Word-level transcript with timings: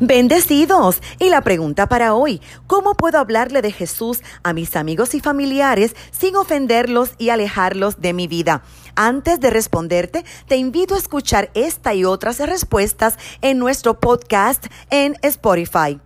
Bendecidos. 0.00 1.00
Y 1.18 1.28
la 1.28 1.42
pregunta 1.42 1.88
para 1.88 2.14
hoy, 2.14 2.40
¿cómo 2.66 2.94
puedo 2.94 3.18
hablarle 3.18 3.62
de 3.62 3.72
Jesús 3.72 4.20
a 4.42 4.52
mis 4.52 4.76
amigos 4.76 5.14
y 5.14 5.20
familiares 5.20 5.94
sin 6.10 6.36
ofenderlos 6.36 7.12
y 7.18 7.30
alejarlos 7.30 8.00
de 8.00 8.12
mi 8.12 8.26
vida? 8.26 8.62
Antes 8.94 9.40
de 9.40 9.50
responderte, 9.50 10.24
te 10.46 10.56
invito 10.56 10.94
a 10.94 10.98
escuchar 10.98 11.50
esta 11.54 11.94
y 11.94 12.04
otras 12.04 12.38
respuestas 12.38 13.16
en 13.40 13.58
nuestro 13.58 13.98
podcast 14.00 14.66
en 14.90 15.16
Spotify. 15.22 15.98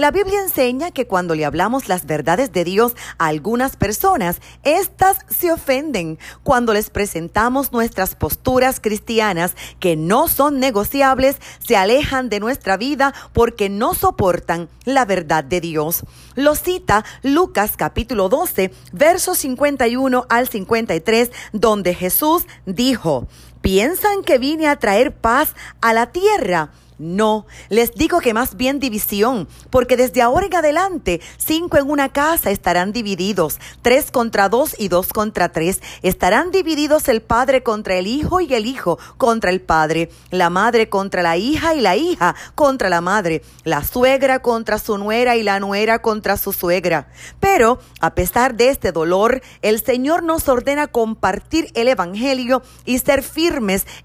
La 0.00 0.10
Biblia 0.12 0.40
enseña 0.40 0.92
que 0.92 1.06
cuando 1.06 1.34
le 1.34 1.44
hablamos 1.44 1.90
las 1.90 2.06
verdades 2.06 2.52
de 2.52 2.64
Dios 2.64 2.96
a 3.18 3.26
algunas 3.26 3.76
personas, 3.76 4.40
éstas 4.62 5.18
se 5.28 5.52
ofenden. 5.52 6.18
Cuando 6.42 6.72
les 6.72 6.88
presentamos 6.88 7.70
nuestras 7.70 8.14
posturas 8.14 8.80
cristianas 8.80 9.54
que 9.78 9.96
no 9.96 10.28
son 10.28 10.58
negociables, 10.58 11.36
se 11.58 11.76
alejan 11.76 12.30
de 12.30 12.40
nuestra 12.40 12.78
vida 12.78 13.12
porque 13.34 13.68
no 13.68 13.92
soportan 13.92 14.70
la 14.86 15.04
verdad 15.04 15.44
de 15.44 15.60
Dios. 15.60 16.04
Lo 16.34 16.54
cita 16.54 17.04
Lucas 17.22 17.72
capítulo 17.76 18.30
12, 18.30 18.72
versos 18.92 19.36
51 19.36 20.24
al 20.30 20.48
53, 20.48 21.30
donde 21.52 21.92
Jesús 21.92 22.46
dijo, 22.64 23.28
¿piensan 23.60 24.22
que 24.22 24.38
vine 24.38 24.68
a 24.68 24.76
traer 24.76 25.12
paz 25.12 25.54
a 25.80 25.92
la 25.92 26.12
tierra? 26.12 26.70
No, 27.00 27.46
les 27.70 27.94
digo 27.94 28.20
que 28.20 28.34
más 28.34 28.56
bien 28.56 28.78
división, 28.78 29.48
porque 29.70 29.96
desde 29.96 30.20
ahora 30.20 30.44
en 30.44 30.54
adelante 30.54 31.22
cinco 31.38 31.78
en 31.78 31.90
una 31.90 32.10
casa 32.10 32.50
estarán 32.50 32.92
divididos, 32.92 33.58
tres 33.80 34.10
contra 34.10 34.50
dos 34.50 34.76
y 34.78 34.88
dos 34.88 35.08
contra 35.08 35.48
tres. 35.48 35.80
Estarán 36.02 36.50
divididos 36.50 37.08
el 37.08 37.22
padre 37.22 37.62
contra 37.62 37.96
el 37.96 38.06
hijo 38.06 38.42
y 38.42 38.52
el 38.52 38.66
hijo 38.66 38.98
contra 39.16 39.50
el 39.50 39.62
padre, 39.62 40.10
la 40.30 40.50
madre 40.50 40.90
contra 40.90 41.22
la 41.22 41.38
hija 41.38 41.74
y 41.74 41.80
la 41.80 41.96
hija 41.96 42.34
contra 42.54 42.90
la 42.90 43.00
madre, 43.00 43.40
la 43.64 43.82
suegra 43.82 44.40
contra 44.42 44.78
su 44.78 44.98
nuera 44.98 45.36
y 45.36 45.42
la 45.42 45.58
nuera 45.58 46.02
contra 46.02 46.36
su 46.36 46.52
suegra. 46.52 47.08
Pero, 47.40 47.78
a 48.00 48.14
pesar 48.14 48.56
de 48.56 48.68
este 48.68 48.92
dolor, 48.92 49.40
el 49.62 49.82
Señor 49.82 50.22
nos 50.22 50.50
ordena 50.50 50.86
compartir 50.86 51.70
el 51.72 51.88
Evangelio 51.88 52.60
y 52.84 52.98
ser 52.98 53.22
firmes 53.22 53.49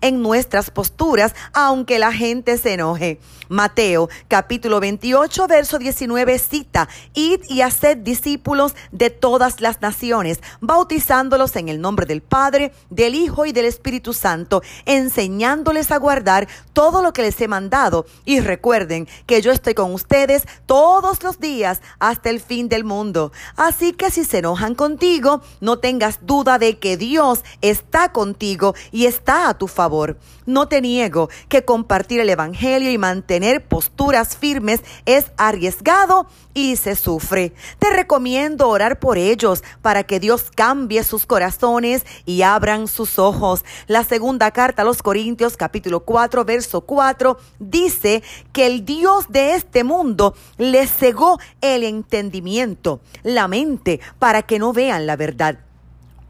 en 0.01 0.23
nuestras 0.23 0.71
posturas, 0.71 1.35
aunque 1.53 1.99
la 1.99 2.11
gente 2.11 2.57
se 2.57 2.73
enoje 2.73 3.19
Mateo 3.49 4.09
capítulo 4.27 4.79
28, 4.79 5.47
verso 5.47 5.77
19 5.77 6.39
cita, 6.39 6.89
Id 7.13 7.41
y 7.47 7.61
haced 7.61 7.97
discípulos 7.97 8.75
de 8.91 9.09
todas 9.09 9.61
las 9.61 9.81
naciones, 9.81 10.39
bautizándolos 10.61 11.55
en 11.55 11.69
el 11.69 11.79
nombre 11.79 12.05
del 12.05 12.21
Padre, 12.21 12.73
del 12.89 13.13
Hijo 13.15 13.45
y 13.45 13.51
del 13.51 13.65
Espíritu 13.65 14.13
Santo, 14.13 14.63
enseñándoles 14.85 15.91
a 15.91 15.97
guardar 15.97 16.47
todo 16.73 17.01
lo 17.01 17.13
que 17.13 17.21
les 17.21 17.39
he 17.39 17.47
mandado. 17.47 18.05
Y 18.25 18.39
recuerden 18.39 19.07
que 19.27 19.41
yo 19.41 19.51
estoy 19.51 19.73
con 19.75 19.93
ustedes 19.93 20.47
todos 20.65 21.21
los 21.23 21.39
días 21.39 21.81
hasta 21.99 22.29
el 22.29 22.39
fin 22.39 22.67
del 22.67 22.83
mundo. 22.83 23.31
Así 23.55 23.93
que 23.93 24.09
si 24.09 24.25
se 24.25 24.39
enojan 24.39 24.75
contigo, 24.75 25.41
no 25.61 25.77
tengas 25.77 26.25
duda 26.25 26.57
de 26.57 26.79
que 26.79 26.97
Dios 26.97 27.43
está 27.61 28.11
contigo 28.11 28.73
y 28.91 29.05
está 29.05 29.34
a 29.35 29.53
tu 29.57 29.67
favor. 29.67 30.17
No 30.45 30.67
te 30.67 30.81
niego 30.81 31.29
que 31.49 31.65
compartir 31.65 32.19
el 32.19 32.29
Evangelio 32.29 32.91
y 32.91 32.97
mantener 32.97 33.67
posturas 33.67 34.37
firmes 34.37 34.81
es 35.05 35.31
arriesgado 35.37 36.27
y 36.53 36.77
se 36.77 36.95
sufre. 36.95 37.53
Te 37.79 37.89
recomiendo 37.89 38.69
orar 38.69 38.99
por 38.99 39.17
ellos 39.17 39.63
para 39.81 40.03
que 40.03 40.19
Dios 40.19 40.51
cambie 40.55 41.03
sus 41.03 41.25
corazones 41.25 42.05
y 42.25 42.43
abran 42.43 42.87
sus 42.87 43.19
ojos. 43.19 43.65
La 43.87 44.03
segunda 44.03 44.51
carta 44.51 44.81
a 44.81 44.85
los 44.85 45.03
Corintios 45.03 45.57
capítulo 45.57 46.01
4 46.01 46.45
verso 46.45 46.81
4 46.81 47.37
dice 47.59 48.23
que 48.53 48.67
el 48.67 48.85
Dios 48.85 49.25
de 49.29 49.55
este 49.55 49.83
mundo 49.83 50.35
les 50.57 50.91
cegó 50.91 51.39
el 51.61 51.83
entendimiento, 51.83 53.01
la 53.23 53.47
mente, 53.47 53.99
para 54.19 54.43
que 54.43 54.59
no 54.59 54.73
vean 54.73 55.05
la 55.05 55.15
verdad. 55.15 55.64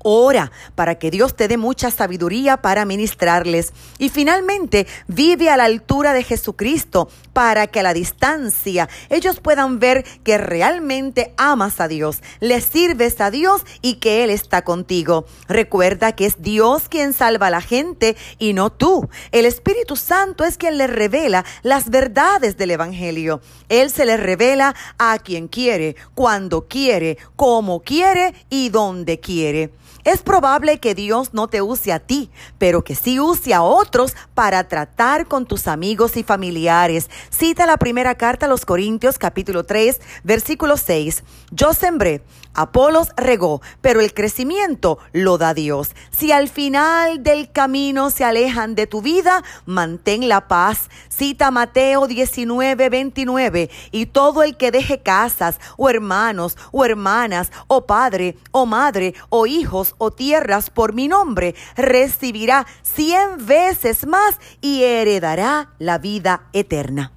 Ora 0.08 0.52
para 0.76 1.00
que 1.00 1.10
Dios 1.10 1.36
te 1.36 1.48
dé 1.48 1.58
mucha 1.58 1.90
sabiduría 1.90 2.58
para 2.58 2.86
ministrarles. 2.86 3.74
Y 3.98 4.10
finalmente, 4.10 4.86
vive 5.08 5.50
a 5.50 5.58
la 5.58 5.64
altura 5.64 6.14
de 6.14 6.24
Jesucristo 6.24 7.10
para 7.34 7.66
que 7.66 7.80
a 7.80 7.84
la 7.84 7.96
distancia 7.96 8.88
ellos 9.10 9.40
puedan 9.40 9.80
ver 9.80 10.06
que 10.24 10.38
realmente 10.38 11.34
amas 11.38 11.82
a 11.82 11.88
Dios, 11.88 12.22
le 12.40 12.62
sirves 12.62 13.20
a 13.20 13.32
Dios 13.32 13.64
y 13.82 13.96
que 13.96 14.24
Él 14.24 14.30
está 14.30 14.64
contigo. 14.64 15.26
Recuerda 15.48 16.12
que 16.12 16.28
es 16.28 16.40
Dios 16.40 16.88
quien 16.88 17.12
salva 17.12 17.48
a 17.48 17.50
la 17.50 17.62
gente 17.62 18.16
y 18.38 18.54
no 18.54 18.72
tú. 18.72 19.10
El 19.32 19.48
Espíritu 19.48 19.96
Santo 19.96 20.44
es 20.44 20.58
quien 20.58 20.78
le 20.78 20.86
revela 20.86 21.44
las 21.64 21.90
verdades 21.90 22.58
del 22.58 22.70
Evangelio. 22.70 23.42
Él 23.70 23.90
se 23.90 24.06
le 24.06 24.18
revela 24.18 24.76
a 25.00 25.18
quien 25.18 25.48
quiere, 25.48 25.96
cuando 26.14 26.68
quiere, 26.68 27.18
como 27.36 27.82
quiere 27.82 28.36
y 28.52 28.70
donde 28.70 29.20
quiere. 29.20 29.72
Es 30.06 30.22
probable 30.22 30.78
que 30.78 30.94
Dios 30.94 31.34
no 31.34 31.48
te 31.48 31.64
use 31.64 31.92
a 31.92 32.00
ti, 32.00 32.30
pero 32.60 32.84
que 32.84 32.94
sí 32.94 33.20
use 33.20 33.56
a 33.56 33.64
otros 33.64 34.16
para 34.36 34.68
tratar 34.68 35.28
con 35.28 35.48
tus 35.48 35.68
amigos 35.68 36.16
y 36.16 36.22
familiares. 36.22 37.10
Cita 37.32 37.66
la 37.66 37.78
primera 37.78 38.14
carta 38.14 38.46
a 38.46 38.50
los 38.50 38.66
Corintios 38.66 39.18
capítulo 39.18 39.64
3, 39.64 40.00
versículo 40.24 40.78
6. 40.78 41.24
Yo 41.50 41.74
sembré, 41.74 42.22
Apolos 42.56 43.10
regó, 43.18 43.62
pero 43.82 44.00
el 44.00 44.14
crecimiento 44.14 44.98
lo 45.12 45.38
da 45.38 45.54
Dios. 45.54 45.90
Si 46.10 46.32
al 46.32 46.48
final 46.48 47.22
del 47.22 47.52
camino 47.52 48.10
se 48.10 48.24
alejan 48.24 48.76
de 48.76 48.88
tu 48.88 49.02
vida, 49.02 49.44
mantén 49.66 50.30
la 50.30 50.48
paz. 50.48 50.90
Cita 51.10 51.52
Mateo 51.52 52.08
19, 52.08 52.88
29. 52.90 53.70
Y 53.92 54.06
todo 54.06 54.42
el 54.42 54.56
que 54.56 54.72
deje 54.72 55.00
casas, 55.02 55.60
o 55.76 55.90
hermanos, 55.90 56.58
o 56.72 56.86
hermanas, 56.86 57.52
o 57.68 57.86
padre, 57.86 58.38
o 58.52 58.66
madre, 58.66 59.16
o 59.28 59.46
hijos, 59.46 59.95
o 59.98 60.12
tierras 60.12 60.70
por 60.70 60.94
mi 60.94 61.08
nombre, 61.08 61.56
recibirá 61.76 62.66
cien 62.82 63.46
veces 63.46 64.06
más 64.06 64.40
y 64.62 64.84
heredará 64.84 65.74
la 65.80 65.98
vida 65.98 66.50
eterna. 66.54 67.12